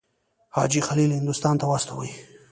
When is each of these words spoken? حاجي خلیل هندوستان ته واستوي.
حاجي 0.55 0.79
خلیل 0.87 1.11
هندوستان 1.17 1.55
ته 1.59 1.65
واستوي. 1.67 2.11